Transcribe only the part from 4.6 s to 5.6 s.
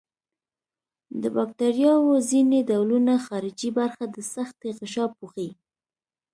غشا پوښي.